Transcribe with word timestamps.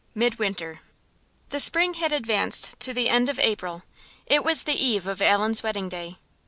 MIDWINTER. 0.15 0.79
The 1.49 1.59
spring 1.59 1.93
had 1.93 2.11
advanced 2.11 2.79
to 2.79 2.91
the 2.91 3.07
end 3.07 3.29
of 3.29 3.37
April. 3.37 3.83
It 4.25 4.43
was 4.43 4.63
the 4.63 4.73
eve 4.73 5.05
of 5.05 5.21
Allan's 5.21 5.61
wedding 5.61 5.89
day. 5.89 6.17